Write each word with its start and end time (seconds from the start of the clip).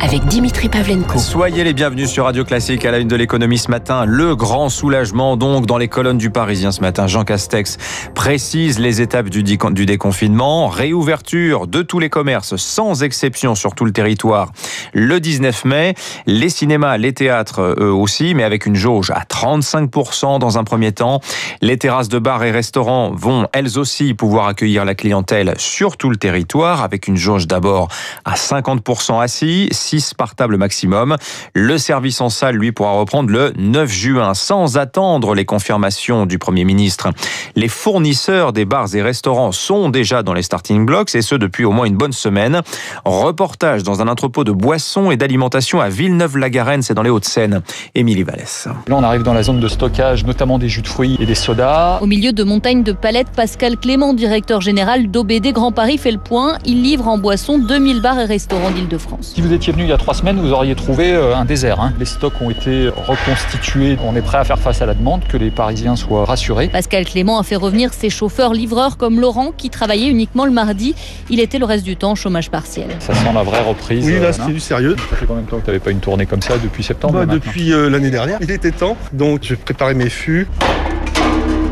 avec 0.00 0.24
Dimitri 0.26 0.68
Pavlenko. 0.68 1.18
Soyez 1.18 1.64
les 1.64 1.72
bienvenus 1.72 2.10
sur 2.10 2.24
Radio 2.24 2.44
Classique 2.44 2.84
à 2.84 2.90
la 2.90 2.98
une 2.98 3.08
de 3.08 3.16
l'économie 3.16 3.58
ce 3.58 3.70
matin. 3.70 4.04
Le 4.04 4.36
grand 4.36 4.68
soulagement 4.68 5.36
donc 5.36 5.66
dans 5.66 5.78
les 5.78 5.88
colonnes 5.88 6.18
du 6.18 6.30
Parisien 6.30 6.72
ce 6.72 6.80
matin. 6.80 7.06
Jean 7.06 7.24
Castex 7.24 7.78
précise 8.14 8.78
les 8.78 9.00
étapes 9.00 9.28
du, 9.28 9.42
déconfinement. 9.42 10.68
Réouverture 10.68 11.66
de 11.66 11.82
tous 11.82 11.98
les 11.98 12.10
commerces 12.10 12.56
sans 12.56 13.02
exception 13.02 13.54
sur 13.54 13.74
tout 13.74 13.84
le 13.84 13.92
territoire 13.92 14.52
le 14.92 15.20
19 15.20 15.64
mai. 15.64 15.94
Les 16.26 16.48
cinémas, 16.48 16.96
les 16.96 17.12
théâtres 17.12 17.76
eux 17.78 17.92
aussi, 17.92 18.34
mais 18.34 18.44
avec 18.44 18.66
une 18.66 18.76
jauge 18.76 19.10
à 19.10 19.20
35% 19.20 20.38
dans 20.38 20.58
un 20.58 20.64
premier 20.64 20.92
temps. 20.92 21.20
Les 21.60 21.78
terrasses 21.78 22.08
de 22.08 22.18
bars 22.18 22.44
et 22.44 22.50
restaurants 22.50 23.12
vont 23.12 23.46
elles 23.52 23.78
aussi 23.78 24.14
pouvoir 24.14 24.48
accueillir 24.48 24.84
la 24.84 24.94
clientèle 24.94 25.54
sur 25.58 25.96
tout 25.96 26.10
le 26.10 26.16
territoire 26.16 26.82
avec 26.82 27.08
une 27.08 27.16
jauge 27.16 27.46
d'abord 27.46 27.88
à 28.24 28.34
50% 28.34 29.20
assis 29.20 29.68
6 29.88 30.12
par 30.12 30.34
table 30.34 30.58
maximum. 30.58 31.16
Le 31.54 31.78
service 31.78 32.20
en 32.20 32.28
salle, 32.28 32.56
lui, 32.56 32.72
pourra 32.72 32.92
reprendre 32.92 33.30
le 33.30 33.54
9 33.56 33.90
juin 33.90 34.34
sans 34.34 34.76
attendre 34.76 35.34
les 35.34 35.46
confirmations 35.46 36.26
du 36.26 36.38
Premier 36.38 36.64
ministre. 36.64 37.08
Les 37.56 37.68
fournisseurs 37.68 38.52
des 38.52 38.66
bars 38.66 38.94
et 38.94 39.00
restaurants 39.00 39.50
sont 39.50 39.88
déjà 39.88 40.22
dans 40.22 40.34
les 40.34 40.42
starting 40.42 40.84
blocks 40.84 41.14
et 41.14 41.22
ce 41.22 41.36
depuis 41.36 41.64
au 41.64 41.72
moins 41.72 41.86
une 41.86 41.96
bonne 41.96 42.12
semaine. 42.12 42.60
Reportage 43.06 43.82
dans 43.82 44.02
un 44.02 44.08
entrepôt 44.08 44.44
de 44.44 44.52
boissons 44.52 45.10
et 45.10 45.16
d'alimentation 45.16 45.80
à 45.80 45.88
Villeneuve-la-Garenne, 45.88 46.82
c'est 46.82 46.92
dans 46.92 47.02
les 47.02 47.10
Hauts-de-Seine. 47.10 47.62
Émilie 47.94 48.24
Vallès. 48.24 48.68
Là, 48.88 48.96
on 48.96 49.02
arrive 49.02 49.22
dans 49.22 49.32
la 49.32 49.42
zone 49.42 49.60
de 49.60 49.68
stockage, 49.68 50.26
notamment 50.26 50.58
des 50.58 50.68
jus 50.68 50.82
de 50.82 50.88
fruits 50.88 51.16
et 51.18 51.24
des 51.24 51.34
sodas. 51.34 51.98
Au 52.02 52.06
milieu 52.06 52.32
de 52.32 52.44
montagnes 52.44 52.82
de 52.82 52.92
palettes, 52.92 53.30
Pascal 53.34 53.78
Clément, 53.78 54.12
directeur 54.12 54.60
général 54.60 55.10
d'OBD 55.10 55.52
Grand 55.52 55.72
Paris, 55.72 55.96
fait 55.96 56.12
le 56.12 56.18
point. 56.18 56.58
Il 56.66 56.82
livre 56.82 57.08
en 57.08 57.16
boisson 57.16 57.58
2000 57.58 58.02
bars 58.02 58.20
et 58.20 58.26
restaurants 58.26 58.70
d'Île-de-France. 58.70 59.32
Si 59.34 59.40
vous 59.40 59.54
étiez 59.54 59.72
il 59.84 59.90
y 59.90 59.92
a 59.92 59.96
trois 59.96 60.14
semaines, 60.14 60.38
vous 60.38 60.52
auriez 60.52 60.74
trouvé 60.74 61.12
euh, 61.12 61.36
un 61.36 61.44
désert. 61.44 61.80
Hein. 61.80 61.92
Les 61.98 62.04
stocks 62.04 62.40
ont 62.40 62.50
été 62.50 62.88
reconstitués. 62.88 63.98
On 64.04 64.16
est 64.16 64.22
prêt 64.22 64.38
à 64.38 64.44
faire 64.44 64.58
face 64.58 64.82
à 64.82 64.86
la 64.86 64.94
demande, 64.94 65.22
que 65.28 65.36
les 65.36 65.50
Parisiens 65.50 65.96
soient 65.96 66.24
rassurés. 66.24 66.68
Pascal 66.68 67.04
Clément 67.04 67.38
a 67.38 67.42
fait 67.42 67.56
revenir 67.56 67.92
ses 67.92 68.10
chauffeurs-livreurs 68.10 68.96
comme 68.96 69.20
Laurent, 69.20 69.52
qui 69.56 69.70
travaillait 69.70 70.08
uniquement 70.08 70.44
le 70.44 70.52
mardi. 70.52 70.94
Il 71.30 71.40
était 71.40 71.58
le 71.58 71.64
reste 71.64 71.84
du 71.84 71.96
temps 71.96 72.12
au 72.12 72.16
chômage 72.16 72.50
partiel. 72.50 72.88
Ça 72.98 73.14
sent 73.14 73.32
la 73.34 73.42
vraie 73.42 73.62
reprise. 73.62 74.04
Oui, 74.06 74.18
là, 74.20 74.32
c'est 74.32 74.46
du 74.46 74.60
sérieux. 74.60 74.96
Ça 75.10 75.16
fait 75.16 75.26
combien 75.26 75.42
de 75.42 75.48
temps 75.48 75.58
que 75.58 75.64
tu 75.64 75.68
n'avais 75.68 75.80
pas 75.80 75.90
une 75.90 76.00
tournée 76.00 76.26
comme 76.26 76.42
ça 76.42 76.58
depuis 76.58 76.82
septembre 76.82 77.24
bah, 77.24 77.26
Depuis 77.26 77.72
euh, 77.72 77.88
l'année 77.88 78.10
dernière. 78.10 78.38
Il 78.40 78.50
était 78.50 78.72
temps, 78.72 78.96
donc 79.12 79.40
je 79.42 79.54
préparais 79.54 79.94
mes 79.94 80.10
fûts. 80.10 80.46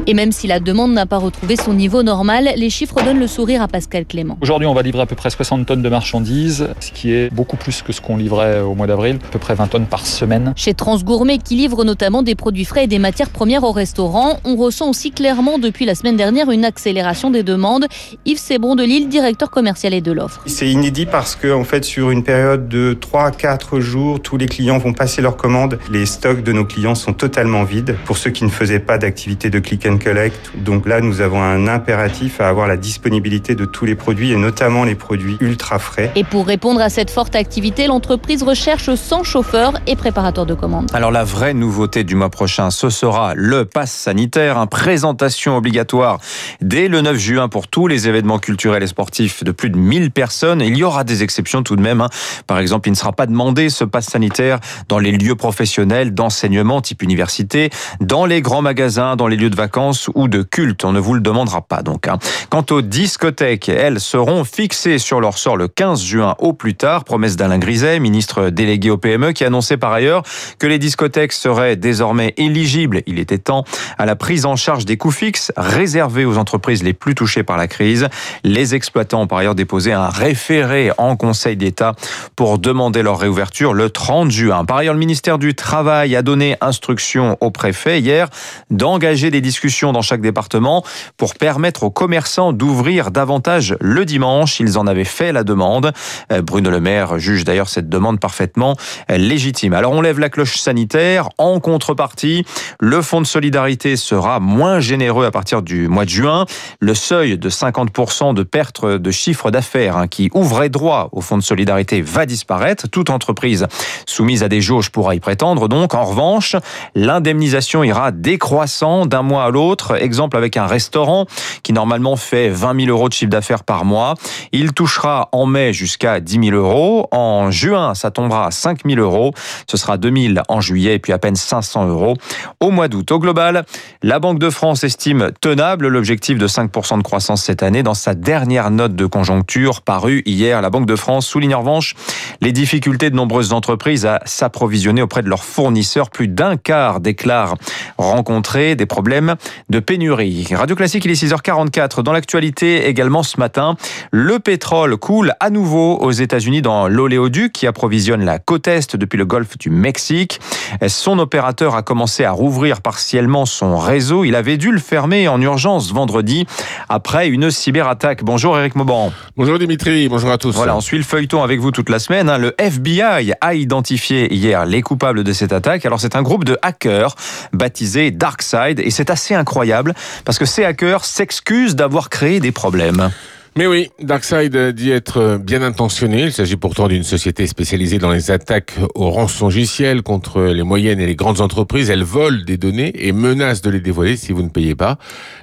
Et 0.09 0.15
même 0.15 0.31
si 0.31 0.47
la 0.47 0.61
demande 0.61 0.93
n'a 0.93 1.05
pas 1.05 1.19
retrouvé 1.19 1.57
son 1.57 1.75
niveau 1.75 2.05
normal, 2.05 2.51
les 2.57 2.71
chiffres 2.71 3.03
donnent 3.03 3.19
le 3.19 3.27
sourire 3.27 3.61
à 3.61 3.67
Pascal 3.67 4.07
Clément. 4.07 4.39
Aujourd'hui, 4.41 4.69
on 4.69 4.75
va 4.75 4.83
livrer 4.83 5.03
à 5.03 5.07
peu 5.07 5.17
près 5.17 5.31
60 5.31 5.67
tonnes 5.67 5.83
de 5.83 5.89
marchandises, 5.89 6.69
ce 6.79 6.93
qui 6.93 7.13
est 7.13 7.35
beaucoup 7.35 7.57
plus 7.57 7.83
que 7.83 7.93
ce 7.93 8.01
qu'on 8.01 8.17
livrait 8.17 8.61
au 8.61 8.77
mois 8.77 8.87
d'avril, 8.87 9.19
à 9.27 9.33
peu 9.33 9.41
près 9.41 9.57
20 9.57 9.67
tonnes 9.67 9.87
par 9.87 10.07
semaine. 10.07 10.53
Chez 10.55 10.75
Transgourmet, 10.75 11.39
qui 11.39 11.57
livre 11.57 11.83
notamment 11.83 12.23
des 12.23 12.37
produits 12.37 12.65
frais 12.65 12.85
et 12.85 12.87
des 12.87 13.01
matières 13.01 13.31
premières 13.31 13.65
au 13.65 13.73
restaurant, 13.73 14.39
on 14.45 14.55
ressent 14.55 14.89
aussi 14.89 15.11
clairement 15.11 15.59
depuis 15.59 15.87
la 15.87 15.97
semaine 15.97 16.17
dernière 16.17 16.53
une 16.53 16.65
accélération 16.65 17.33
des 17.33 17.43
demandes. 17.43 17.87
Yves 18.25 18.39
Sebron 18.39 18.77
de 18.77 18.85
Lille, 18.85 19.09
directeur 19.09 19.51
commercial 19.51 19.93
et 19.93 20.01
de 20.01 20.13
l'offre. 20.13 20.41
C'est 20.47 20.69
inédit 20.69 21.07
parce 21.07 21.35
que, 21.35 21.53
en 21.53 21.65
fait, 21.65 21.85
sur 21.85 22.13
une 22.13 22.23
période 22.23 22.69
de 22.69 22.95
3 22.95 23.25
à 23.25 23.31
4 23.33 23.81
jours, 23.81 24.21
tous 24.21 24.37
les 24.37 24.47
clients 24.47 24.79
vont 24.79 24.93
passer 24.93 25.21
leurs 25.21 25.37
commandes. 25.37 25.81
Les 25.91 26.07
stocks 26.07 26.45
de 26.45 26.53
nos 26.53 26.65
clients 26.65 26.95
sont 26.95 27.13
totalement 27.13 27.65
vides. 27.65 27.97
Pour 28.05 28.19
ceux 28.19 28.31
qui 28.31 28.45
ne 28.45 28.51
faisaient 28.51 28.79
pas 28.79 28.99
d'activité 28.99 29.51
de 29.51 29.59
click 29.59 29.85
and 29.85 29.96
collect, 29.99 30.53
donc 30.57 30.87
là, 30.87 31.01
nous 31.01 31.21
avons 31.21 31.43
un 31.43 31.69
impératif 31.69 32.41
à 32.41 32.49
avoir 32.49 32.67
la 32.67 32.77
disponibilité 32.77 33.55
de 33.55 33.65
tous 33.65 33.85
les 33.85 33.95
produits 33.95 34.33
et 34.33 34.37
notamment 34.37 34.85
les 34.85 34.95
produits 34.95 35.37
ultra 35.41 35.79
frais. 35.79 36.11
Et 36.15 36.25
pour 36.25 36.47
répondre 36.47 36.81
à 36.81 36.89
cette 36.89 37.11
forte 37.11 37.37
activité, 37.37 37.87
l'entreprise 37.87 38.43
recherche 38.43 38.95
100 38.95 39.25
chauffeurs 39.25 39.75
et 39.87 39.97
préparateurs 39.97 40.47
de 40.47 40.55
commandes. 40.55 40.91
Alors 40.93 41.11
la 41.11 41.25
vraie 41.25 41.55
nouveauté 41.55 42.05
du 42.05 42.15
mois 42.15 42.31
prochain, 42.31 42.71
ce 42.71 42.91
sera 42.91 43.35
le 43.35 43.65
pass 43.65 43.93
sanitaire, 43.93 44.57
une 44.57 44.67
présentation 44.67 45.57
obligatoire 45.57 46.19
dès 46.61 46.89
le 46.89 47.01
9 47.01 47.17
juin 47.17 47.49
pour 47.49 47.69
tous 47.69 47.87
les 47.87 48.09
événements 48.09 48.39
culturels 48.39 48.83
et 48.83 48.87
sportifs 48.87 49.45
de 49.45 49.53
plus 49.53 49.71
de 49.71 49.77
1000 49.77 50.11
personnes. 50.11 50.61
Il 50.61 50.77
y 50.77 50.85
aura 50.85 51.05
des 51.05 51.23
exceptions 51.23 51.63
tout 51.63 51.77
de 51.77 51.83
même. 51.83 52.01
Hein. 52.01 52.09
Par 52.47 52.59
exemple, 52.59 52.89
il 52.89 52.93
ne 52.93 52.97
sera 52.97 53.13
pas 53.13 53.27
demandé 53.27 53.69
ce 53.69 53.85
pass 53.85 54.07
sanitaire 54.07 54.59
dans 54.89 54.99
les 54.99 55.13
lieux 55.13 55.37
professionnels 55.37 56.15
d'enseignement 56.15 56.81
type 56.81 57.03
université, 57.03 57.71
dans 58.01 58.27
les 58.27 58.43
grands 58.43 58.63
magasins, 58.63 59.17
dans 59.17 59.29
les 59.29 59.37
lieux 59.37 59.51
de 59.51 59.57
vacances 59.57 59.86
ou 60.15 60.29
de 60.29 60.43
culte. 60.43 60.85
On 60.85 60.93
ne 60.93 61.01
vous 61.01 61.15
le 61.15 61.21
demandera 61.21 61.63
pas 61.63 61.83
donc. 61.83 62.09
Hein. 62.09 62.19
Quant 62.51 62.65
aux 62.71 62.83
discothèques, 62.83 63.69
elles 63.69 64.01
seront 64.01 64.45
fixées 64.45 64.99
sur 64.99 65.21
leur 65.21 65.39
sort 65.39 65.57
le 65.57 65.69
15 65.69 66.03
juin 66.03 66.35
au 66.39 66.53
plus 66.53 66.75
tard. 66.75 67.05
Promesse 67.05 67.37
d'Alain 67.37 67.59
Griset, 67.59 68.01
ministre 68.01 68.51
délégué 68.51 68.91
au 68.91 68.97
PME, 68.97 69.33
qui 69.33 69.45
annonçait 69.45 69.77
par 69.77 69.93
ailleurs 69.93 70.23
que 70.59 70.67
les 70.67 70.79
discothèques 70.79 71.33
seraient 71.33 71.77
désormais 71.77 72.35
éligibles, 72.37 73.03
il 73.07 73.19
était 73.19 73.39
temps, 73.39 73.65
à 73.99 74.07
la 74.07 74.17
prise 74.17 74.47
en 74.47 74.57
charge 74.57 74.85
des 74.85 74.97
coûts 74.97 75.11
fixes 75.11 75.53
réservés 75.57 76.25
aux 76.25 76.39
entreprises 76.39 76.83
les 76.83 76.93
plus 76.93 77.15
touchées 77.15 77.43
par 77.43 77.57
la 77.57 77.69
crise. 77.69 78.09
Les 78.45 78.75
exploitants 78.75 79.23
ont 79.23 79.27
par 79.27 79.39
ailleurs 79.39 79.55
déposé 79.55 79.93
un 79.93 80.09
référé 80.09 80.91
en 80.99 81.17
Conseil 81.17 81.57
d'État 81.57 81.95
pour 82.35 82.59
demander 82.59 83.03
leur 83.03 83.19
réouverture 83.19 83.75
le 83.75 83.91
30 83.91 84.31
juin. 84.31 84.65
Par 84.65 84.79
ailleurs, 84.79 84.95
le 84.95 85.01
ministère 85.01 85.39
du 85.39 85.55
Travail 85.55 86.17
a 86.17 86.23
donné 86.23 86.57
instruction 86.61 87.37
au 87.41 87.51
préfet 87.51 88.01
hier 88.01 88.29
d'engager 88.71 89.31
des 89.31 89.41
discussions 89.41 89.76
dans 89.85 90.03
chaque 90.03 90.21
département 90.21 90.83
pour 91.17 91.35
permettre 91.35 91.83
aux 91.83 91.91
commerçants 91.91 92.53
d'ouvrir 92.53 93.11
davantage 93.11 93.77
le 93.81 94.05
dimanche. 94.05 94.59
Ils 94.59 94.79
en 94.79 94.87
avaient 94.87 95.05
fait 95.05 95.33
la 95.33 95.45
demande. 95.45 95.93
Euh, 96.33 96.43
Bruno 96.43 96.71
Le 96.71 96.81
Maire 96.81 97.19
juge 97.19 97.45
d'ailleurs 97.45 97.69
cette 97.69 97.89
demande 97.89 98.19
parfaitement 98.21 98.77
légitime. 99.09 99.75
Alors 99.75 99.93
on 99.93 100.01
lève 100.01 100.19
la 100.19 100.31
cloche 100.31 100.57
sanitaire. 100.57 101.29
En 101.39 101.61
contrepartie, 101.61 102.45
le 102.81 103.03
fonds 103.03 103.21
de 103.21 103.27
solidarité 103.27 103.97
sera 103.97 104.41
moins 104.41 104.81
généreux 104.81 105.27
à 105.27 105.31
partir 105.31 105.63
du 105.63 105.89
mois 105.89 106.05
de 106.05 106.11
juin. 106.11 106.47
Le 106.81 106.95
seuil 106.95 107.39
de 107.39 107.51
50% 107.51 108.35
de 108.35 108.43
perte 108.43 108.87
de 108.87 109.11
chiffre 109.11 109.51
d'affaires 109.51 109.97
hein, 109.97 110.09
qui 110.09 110.31
ouvrait 110.35 110.71
droit 110.71 111.11
au 111.13 111.21
fonds 111.21 111.39
de 111.39 111.43
solidarité 111.43 112.01
va 112.01 112.25
disparaître. 112.25 112.89
Toute 112.89 113.11
entreprise 113.11 113.67
soumise 114.07 114.43
à 114.43 114.49
des 114.49 114.61
jauges 114.61 114.91
pourra 114.91 115.15
y 115.15 115.21
prétendre. 115.21 115.69
Donc, 115.69 115.95
en 115.95 116.05
revanche, 116.05 116.57
l'indemnisation 116.95 117.85
ira 117.85 118.13
décroissant 118.13 119.07
d'un 119.07 119.23
mois 119.23 119.45
à 119.45 119.51
l'autre 119.51 119.66
exemple 119.99 120.37
avec 120.37 120.57
un 120.57 120.67
restaurant 120.67 121.27
qui 121.63 121.73
normalement 121.73 122.17
fait 122.17 122.49
20 122.49 122.85
000 122.85 122.91
euros 122.91 123.09
de 123.09 123.15
chiffre 123.15 123.31
d'affaires 123.31 123.65
par 123.65 123.85
mois. 123.85 124.15
Il 124.53 124.73
touchera 124.73 125.29
en 125.33 125.47
mai 125.47 125.73
jusqu'à 125.73 126.21
10 126.21 126.51
000 126.51 126.57
euros. 126.57 127.09
En 127.11 127.51
juin, 127.51 127.95
ça 127.95 128.11
tombera 128.11 128.47
à 128.47 128.51
5 128.51 128.81
000 128.87 129.01
euros. 129.01 129.33
Ce 129.69 129.77
sera 129.77 129.97
2 129.97 130.33
000 130.35 130.35
en 130.49 130.61
juillet 130.61 130.95
et 130.95 130.99
puis 130.99 131.13
à 131.13 131.19
peine 131.19 131.37
500 131.37 131.87
euros 131.89 132.15
au 132.61 132.71
mois 132.71 132.89
d'août. 132.89 133.11
Au 133.11 133.19
global, 133.19 133.65
la 134.03 134.19
Banque 134.19 134.39
de 134.39 134.51
France 134.51 134.85
estime 134.85 135.31
tenable 135.41 135.89
l'objectif 135.89 136.39
de 136.39 136.47
5% 136.47 136.99
de 136.99 137.03
croissance 137.03 137.43
cette 137.43 137.63
année. 137.63 137.83
Dans 137.83 137.95
sa 137.95 138.15
dernière 138.15 138.71
note 138.71 138.95
de 138.95 139.07
conjoncture 139.07 139.83
parue 139.83 140.23
hier, 140.27 140.63
la 140.63 140.71
Banque 140.71 140.87
de 140.87 140.97
France 140.97 141.27
souligne 141.27 141.55
en 141.55 141.61
revanche 141.61 141.95
les 142.41 142.53
difficultés 142.53 143.11
de 143.11 143.17
nombreuses 143.17 143.53
entreprises 143.53 144.07
à 144.07 144.21
s'approvisionner 144.25 145.03
auprès 145.03 145.23
de 145.23 145.29
leurs 145.29 145.45
fournisseurs. 145.45 146.11
Plus 146.11 146.29
d'un 146.29 146.57
quart 146.57 147.01
déclarent 147.01 147.57
rencontrer 147.99 148.77
des 148.77 148.87
problèmes 148.87 149.37
de 149.69 149.81
pénurie 149.81 150.47
Radio 150.53 150.77
Classique, 150.77 151.05
il 151.05 151.11
est 151.11 151.23
6h44. 151.23 152.03
Dans 152.03 152.13
l'actualité 152.13 152.87
également 152.87 153.23
ce 153.23 153.39
matin, 153.39 153.77
le 154.11 154.39
pétrole 154.39 154.97
coule 154.97 155.33
à 155.41 155.51
nouveau 155.51 155.97
aux 155.97 156.11
États-Unis 156.11 156.63
dans 156.63 156.89
l'oléoduc 156.89 157.53
qui 157.53 157.67
approvisionne 157.67 158.25
la 158.25 158.39
côte 158.39 158.69
Est 158.69 158.97
depuis 158.97 159.17
le 159.17 159.25
golfe 159.25 159.59
du 159.59 159.71
Mexique. 159.71 160.41
Son 160.89 161.19
opérateur 161.19 161.75
a 161.75 161.83
commencé 161.83 162.25
à 162.25 162.33
rouvrir 162.33 162.81
partiellement 162.81 163.47
son 163.47 163.79
réseau. 163.79 164.25
Il 164.25 164.35
avait 164.35 164.57
dû 164.57 164.73
le 164.73 164.79
fermer 164.79 165.29
en 165.29 165.41
urgence 165.41 165.93
vendredi 165.93 166.47
après 166.89 167.29
une 167.29 167.51
cyberattaque. 167.51 168.25
Bonjour 168.25 168.59
Eric 168.59 168.77
Mauban. 168.77 169.13
Bonjour 169.37 169.59
Dimitri, 169.59 170.09
bonjour 170.09 170.31
à 170.31 170.39
tous. 170.39 170.55
Voilà, 170.55 170.77
on 170.77 170.81
suit 170.81 170.99
le 170.99 171.05
feuilleton 171.05 171.43
avec 171.43 171.61
vous 171.61 171.71
toute 171.71 171.91
la 171.91 171.99
semaine. 171.99 172.29
Hein. 172.29 172.39
Le 172.39 172.55
FBI 172.59 173.33
a 173.41 173.55
identifié 173.55 174.33
hier 174.35 174.67
les 174.67 174.83
coupables 174.83 175.25
de 175.25 175.33
cette 175.33 175.53
attaque. 175.53 175.87
Alors 175.87 176.01
c'est 176.01 176.17
un 176.17 176.23
groupe 176.23 176.45
de 176.45 176.59
hackers 176.63 177.15
baptisé 177.53 178.11
Darkside 178.11 178.81
et 178.81 178.91
c'est 178.91 179.11
assez 179.11 179.35
incroyable 179.37 179.95
parce 180.25 180.39
que 180.39 180.45
ces 180.45 180.65
hackers 180.65 181.05
s'excusent 181.05 181.77
d'avoir 181.77 182.11
créé 182.11 182.41
des 182.41 182.53
problèmes. 182.53 183.11
Mais 183.59 183.67
oui, 183.67 183.89
Darkseid 184.03 184.55
dit 184.75 184.91
être 184.91 185.39
bien 185.43 185.63
intentionné. 185.63 186.25
Il 186.25 186.33
s'agit 186.33 186.57
pourtant 186.57 186.89
d'une 186.89 187.05
société 187.05 187.47
spécialisée 187.47 187.97
dans 187.97 188.11
les 188.11 188.31
attaques 188.31 188.75
au 188.95 189.09
rançongiciel 189.09 190.03
contre 190.03 190.43
les 190.43 190.63
moyennes 190.63 191.01
et 191.01 191.07
les 191.07 191.15
grandes 191.15 191.41
entreprises. 191.41 191.89
Elle 191.89 192.03
vole 192.03 192.45
des 192.45 192.59
données 192.59 192.93
et 192.95 193.13
menace 193.13 193.63
de 193.63 193.71
les 193.71 193.81
dévoiler 193.81 194.19
si 194.19 194.33
vous 194.33 194.43
ne 194.43 194.51
payez 194.51 194.75
pas. 194.75 194.99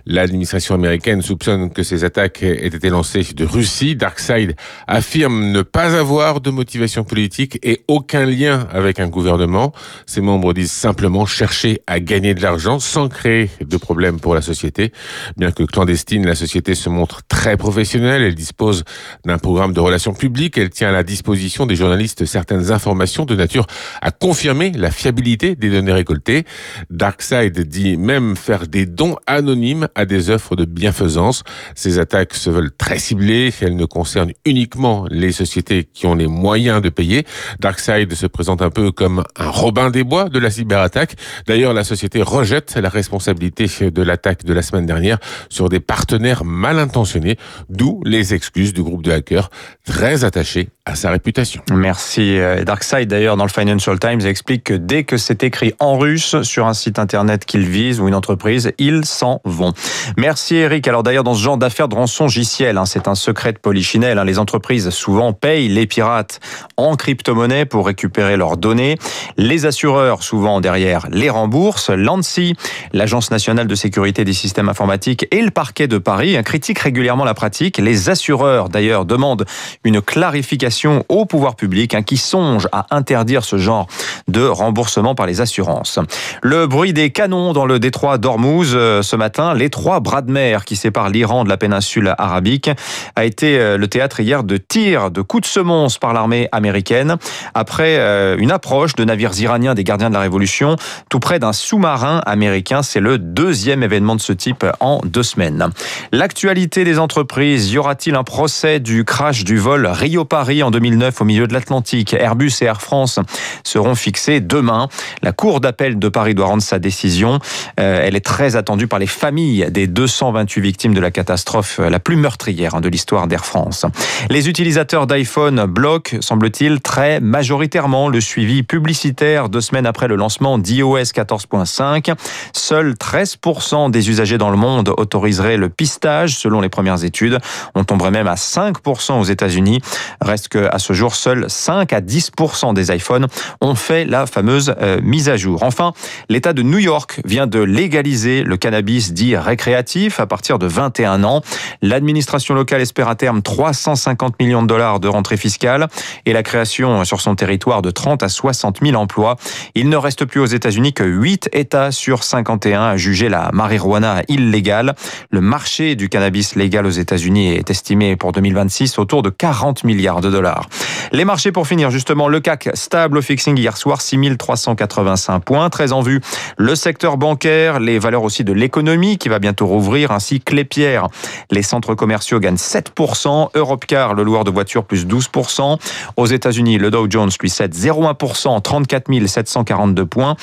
L'administration 0.06 0.76
américaine 0.76 1.24
soupçonne 1.24 1.72
que 1.72 1.82
ces 1.82 2.04
attaques 2.04 2.44
aient 2.44 2.68
été 2.68 2.90
lancées 2.90 3.26
de 3.36 3.46
Russie. 3.46 3.96
Darkseid 3.96 4.56
affirme 4.86 5.52
ne 5.52 5.64
pas 5.64 5.98
avoir 5.98 6.40
de 6.40 6.52
motivation 6.52 7.04
politique 7.04 7.58
et 7.64 7.82
aucun 7.88 8.28
lien 8.28 8.68
avec 8.72 9.00
un 9.00 9.08
gouvernement. 9.08 9.74
Ses 10.06 10.22
membres 10.22 10.54
disent 10.54 10.72
simplement 10.72 11.26
chercher 11.26 11.82
à 11.88 12.00
gagner 12.00 12.36
de 12.36 12.44
l'argent 12.44 12.78
sans 12.78 13.10
créer 13.10 13.50
de 13.60 13.78
problème 13.78 14.20
pour 14.20 14.36
la 14.36 14.42
société. 14.44 14.92
Bien 15.36 15.50
que 15.50 15.64
clandestine, 15.64 16.28
la 16.28 16.36
société 16.36 16.76
se 16.76 16.90
montre 16.90 17.22
très 17.28 17.58
professionnelle 17.58 18.03
Elle 18.06 18.36
dispose 18.36 18.84
d'un 19.26 19.38
programme 19.38 19.74
de 19.74 19.80
relations 19.80 20.14
publiques. 20.14 20.58
Elle 20.58 20.70
tient 20.70 20.90
à 20.90 20.92
la 20.92 21.04
disposition 21.04 21.66
des 21.66 21.76
journalistes 21.76 22.26
certaines 22.26 22.72
informations 22.72 23.26
de 23.26 23.36
nature 23.36 23.68
à 24.02 24.12
confirmer 24.12 24.72
la 24.72 24.92
fiabilité 24.92 25.56
des 25.56 25.70
données 25.70 25.94
récoltées. 25.94 26.46
Darkside 26.90 27.60
dit 27.68 27.98
même 27.98 28.36
faire 28.36 28.68
des 28.68 28.86
dons 28.86 29.16
anonymes 29.28 29.88
à 29.96 30.06
des 30.06 30.30
offres 30.30 30.56
de 30.56 30.66
bienfaisance. 30.66 31.44
Ces 31.76 32.00
attaques 32.00 32.34
se 32.34 32.50
veulent 32.50 32.76
très 32.76 33.00
ciblées. 33.00 33.52
Elles 33.62 33.76
ne 33.76 33.86
concernent 33.86 34.34
uniquement 34.46 35.06
les 35.10 35.32
sociétés 35.32 35.88
qui 35.92 36.06
ont 36.06 36.16
les 36.16 36.28
moyens 36.28 36.82
de 36.82 36.90
payer. 36.90 37.26
Darkside 37.60 38.14
se 38.14 38.28
présente 38.28 38.62
un 38.62 38.70
peu 38.70 38.92
comme 38.92 39.24
un 39.38 39.50
Robin 39.50 39.90
des 39.90 40.04
Bois 40.04 40.30
de 40.30 40.40
la 40.40 40.50
cyberattaque. 40.50 41.16
D'ailleurs, 41.48 41.74
la 41.74 41.84
société 41.84 42.22
rejette 42.22 42.76
la 42.76 42.90
responsabilité 42.90 43.68
de 43.92 44.02
l'attaque 44.02 44.44
de 44.44 44.54
la 44.54 44.62
semaine 44.62 44.86
dernière 44.86 45.18
sur 45.50 45.70
des 45.70 45.80
partenaires 45.80 46.44
mal 46.44 46.80
intentionnés, 46.80 47.38
d'où 47.70 47.93
les 48.06 48.34
excuses 48.34 48.74
du 48.74 48.84
groupe 48.84 49.04
de 49.04 49.12
hackers 49.12 49.50
très 49.86 50.24
attachés 50.24 50.70
à 50.86 50.96
sa 50.96 51.12
réputation. 51.12 51.62
Merci. 51.72 52.38
Darkside, 52.66 53.08
d'ailleurs, 53.08 53.38
dans 53.38 53.46
le 53.46 53.50
Financial 53.50 53.98
Times, 54.00 54.22
explique 54.22 54.66
que 54.66 54.74
dès 54.74 55.04
que 55.04 55.18
c'est 55.18 55.44
écrit 55.44 55.74
en 55.80 55.98
russe 55.98 56.42
sur 56.42 56.68
un 56.68 56.74
site 56.74 57.00
internet 57.00 57.46
qu'ils 57.46 57.68
visent 57.68 58.00
ou 58.00 58.08
une 58.08 58.16
entreprise, 58.16 58.72
ils 58.78 59.06
s'en 59.06 59.42
vont. 59.46 59.74
Merci 60.18 60.56
Eric. 60.56 60.88
Alors 60.88 61.04
d'ailleurs, 61.04 61.24
dans 61.24 61.34
ce 61.34 61.42
genre 61.42 61.58
d'affaires 61.58 61.88
de 61.88 61.96
rançongiciel, 61.96 62.78
hein, 62.78 62.86
c'est 62.86 63.08
un 63.08 63.16
secret 63.16 63.54
de 63.54 63.60
polichinelle. 63.60 64.20
Hein, 64.20 64.26
les 64.26 64.40
entreprises 64.40 64.90
souvent 64.90 65.34
payent 65.34 65.70
les 65.70 65.88
pirates 65.88 66.40
en 66.78 66.96
crypto-monnaie 66.96 67.66
pour 67.66 67.86
récupérer 67.86 68.38
leurs 68.38 68.58
données. 68.58 68.98
Les 69.38 69.66
assureurs, 69.66 70.24
souvent 70.24 70.62
derrière, 70.62 71.08
les 71.12 71.30
remboursent. 71.30 71.90
L'ANSI, 71.90 72.56
l'Agence 72.92 73.32
nationale 73.32 73.68
de 73.68 73.76
sécurité 73.76 74.26
des 74.26 74.34
systèmes 74.34 74.70
informatiques 74.70 75.28
et 75.32 75.42
le 75.42 75.52
parquet 75.52 75.88
de 75.88 75.98
Paris 75.98 76.38
hein, 76.38 76.44
critiquent 76.44 76.80
régulièrement 76.80 77.26
la 77.26 77.34
pratique. 77.34 77.78
Les 77.84 78.10
assureurs, 78.10 78.70
d'ailleurs, 78.70 79.04
demandent 79.04 79.46
une 79.84 80.02
clarification 80.02 81.04
au 81.10 81.26
pouvoir 81.26 81.58
public 81.58 81.98
qui 82.06 82.16
songe 82.16 82.68
à 82.72 82.86
interdire 82.92 83.44
ce 83.44 83.58
genre 83.58 83.88
de 84.30 84.46
remboursement 84.46 85.16
par 85.16 85.26
les 85.26 85.42
assurances. 85.42 86.00
Le 86.42 86.66
bruit 86.66 86.94
des 86.94 87.10
canons 87.10 87.52
dans 87.52 87.66
le 87.66 87.80
détroit 87.80 88.18
d'Ormuz 88.18 88.72
euh, 88.74 89.02
ce 89.02 89.18
matin, 89.18 89.54
l'étroit 89.54 90.00
bras 90.00 90.22
de 90.22 90.32
mer 90.32 90.64
qui 90.64 90.78
sépare 90.78 91.10
l'Iran 91.10 91.44
de 91.44 91.50
la 91.50 91.58
péninsule 91.58 92.16
arabique, 92.18 92.70
a 93.18 93.26
été 93.26 93.60
euh, 93.60 93.78
le 93.78 93.88
théâtre 93.90 94.22
hier 94.22 94.46
de 94.46 94.56
tirs, 94.56 95.12
de 95.12 95.22
coups 95.22 95.44
de 95.44 95.48
semonce 95.48 95.98
par 95.98 96.14
l'armée 96.14 96.48
américaine 96.54 97.18
après 97.54 97.98
euh, 97.98 98.38
une 98.38 98.52
approche 98.52 98.96
de 98.96 99.04
navires 99.04 99.38
iraniens 99.38 99.74
des 99.74 99.84
gardiens 99.84 100.10
de 100.10 100.16
la 100.16 100.22
révolution 100.22 100.78
tout 101.10 101.20
près 101.20 101.40
d'un 101.40 101.52
sous-marin 101.52 102.22
américain. 102.26 102.82
C'est 102.82 103.02
le 103.02 103.18
deuxième 103.18 103.84
événement 103.84 104.16
de 104.16 104.22
ce 104.22 104.32
type 104.32 104.66
en 104.80 105.02
deux 105.04 105.24
semaines. 105.24 105.70
L'actualité 106.14 106.86
des 106.86 106.98
entreprises, 106.98 107.73
y 107.74 107.78
aura-t-il 107.80 108.16
un 108.16 108.24
procès 108.24 108.80
du 108.80 109.04
crash 109.04 109.44
du 109.44 109.58
vol 109.58 109.88
Rio-Paris 109.88 110.62
en 110.62 110.70
2009 110.70 111.22
au 111.22 111.26
milieu 111.26 111.48
de 111.48 111.54
l'Atlantique? 111.54 112.14
Airbus 112.14 112.52
et 112.62 112.66
Air 112.66 112.82
France 112.82 113.20
seront 113.64 113.96
fixés 113.96 114.42
demain. 114.42 114.90
La 115.24 115.32
Cour 115.32 115.60
d'appel 115.60 115.98
de 115.98 116.08
Paris 116.08 116.36
doit 116.36 116.46
rendre 116.46 116.62
sa 116.62 116.78
décision. 116.78 117.40
Euh, 117.80 118.04
elle 118.04 118.16
est 118.16 118.26
très 118.26 118.56
attendue 118.56 118.86
par 118.86 119.00
les 119.00 119.08
familles 119.08 119.68
des 119.72 119.88
228 119.88 120.62
victimes 120.62 120.94
de 120.94 121.00
la 121.00 121.10
catastrophe 121.10 121.80
la 121.80 122.00
plus 122.00 122.16
meurtrière 122.16 122.80
de 122.80 122.90
l'histoire 122.90 123.28
d'Air 123.28 123.44
France. 123.44 123.88
Les 124.30 124.50
utilisateurs 124.50 125.08
d'iPhone 125.08 125.66
bloquent, 125.66 126.18
semble-t-il, 126.22 126.80
très 126.80 127.20
majoritairement 127.22 128.08
le 128.08 128.22
suivi 128.22 128.62
publicitaire 128.62 129.50
deux 129.50 129.62
semaines 129.62 129.88
après 129.88 130.08
le 130.08 130.16
lancement 130.16 130.60
d'iOS 130.60 130.98
14.5. 130.98 132.14
Seuls 132.54 132.94
13% 132.94 133.90
des 133.90 134.10
usagers 134.12 134.38
dans 134.38 134.52
le 134.52 134.58
monde 134.58 134.94
autoriseraient 134.96 135.58
le 135.58 135.70
pistage, 135.70 136.38
selon 136.38 136.62
les 136.62 136.70
premières 136.70 137.04
études. 137.04 137.40
On 137.76 137.84
tomberait 137.84 138.12
même 138.12 138.28
à 138.28 138.36
5% 138.36 139.20
aux 139.20 139.24
États-Unis. 139.24 139.82
Reste 140.22 140.50
que 140.50 140.70
à 140.72 140.80
ce 140.80 140.94
jour, 140.94 141.16
seuls 141.16 141.46
5 141.48 141.94
à 141.94 142.02
10% 142.02 142.74
des 142.74 142.94
iPhones 142.94 143.28
ont 143.62 143.76
fait 143.76 144.06
la 144.06 144.26
fameuse 144.26 144.76
euh, 144.82 145.00
mise 145.02 145.30
à 145.30 145.38
jour. 145.38 145.64
Enfin, 145.64 145.94
l'État 146.30 146.54
de 146.54 146.62
New 146.62 146.80
York 146.80 147.22
vient 147.26 147.48
de 147.48 147.60
légaliser 147.60 148.44
le 148.44 148.58
cannabis 148.58 149.14
dit 149.14 149.36
récréatif 149.36 150.20
à 150.20 150.26
partir 150.26 150.60
de 150.60 150.68
21 150.68 151.24
ans. 151.24 151.42
L'administration 151.82 152.56
locale 152.56 152.82
espère 152.82 153.08
à 153.08 153.16
terme 153.16 153.42
350 153.42 154.40
millions 154.40 154.64
de 154.64 154.68
dollars 154.68 155.00
de 155.00 155.08
rentrée 155.08 155.38
fiscale 155.38 155.88
et 156.26 156.34
la 156.34 156.44
création 156.44 157.06
sur 157.06 157.22
son 157.22 157.36
territoire 157.36 157.82
de 157.82 157.92
30 157.92 158.24
à 158.24 158.30
60 158.30 158.80
000 158.84 158.96
emplois. 158.96 159.36
Il 159.76 159.90
ne 159.90 159.98
reste 159.98 160.26
plus 160.26 160.40
aux 160.40 160.46
États-Unis 160.46 160.94
que 160.94 161.04
8 161.04 161.50
États 161.54 161.92
sur 161.92 162.24
51 162.24 162.82
à 162.82 162.98
juger 162.98 163.30
la 163.30 163.50
marijuana 163.54 164.22
illégale. 164.28 164.96
Le 165.30 165.42
marché 165.42 165.96
du 165.96 166.10
cannabis 166.10 166.56
légal 166.56 166.86
aux 166.86 166.90
États-Unis 166.92 167.43
est 167.48 167.70
estimé 167.70 168.16
pour 168.16 168.32
2026 168.32 169.00
autour 169.00 169.22
de 169.22 169.30
40 169.30 169.84
milliards 169.84 170.22
de 170.22 170.30
dollars. 170.30 170.68
Les 171.12 171.26
marchés 171.26 171.52
pour 171.52 171.68
finir, 171.68 171.92
justement, 171.92 172.28
le 172.28 172.40
CAC 172.40 172.70
stable 172.74 173.18
au 173.18 173.22
fixing 173.22 173.58
hier 173.58 173.78
soir, 173.78 174.02
6385 174.02 175.40
points, 175.40 175.70
très 175.70 175.92
en 175.92 176.02
vue. 176.02 176.22
Le 176.58 176.76
secteur 176.76 177.18
bancaire, 177.18 177.80
les 177.80 178.00
valeurs 178.00 178.24
aussi 178.24 178.44
de 178.44 178.54
l'économie 178.54 179.18
qui 179.18 179.30
va 179.30 179.40
bientôt 179.40 179.68
rouvrir, 179.68 180.12
ainsi 180.12 180.42
que 180.42 180.56
les 180.56 180.66
pierres. 180.66 181.08
Les 181.52 181.62
centres 181.62 181.96
commerciaux 181.96 182.40
gagnent 182.40 182.56
7%, 182.56 183.50
Europcar, 183.56 184.14
le 184.14 184.24
loueur 184.24 184.44
de 184.44 184.52
voitures, 184.52 184.86
plus 184.86 185.06
12%. 185.06 185.78
Aux 186.18 186.26
États-Unis, 186.26 186.78
le 186.78 186.92
Dow 186.92 187.08
Jones 187.10 187.32
lui 187.40 187.50
cède 187.50 187.74
0,1%, 187.76 188.62
34 188.62 189.28
742 189.28 190.06
points. 190.06 190.36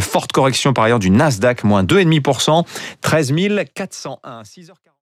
Forte 0.00 0.32
correction 0.32 0.72
par 0.72 0.84
ailleurs 0.84 0.98
du 0.98 1.10
Nasdaq, 1.10 1.64
moins 1.64 1.82
2,5%, 1.82 2.64
13 3.00 3.32
401. 3.74 4.42
6h40. 4.42 4.84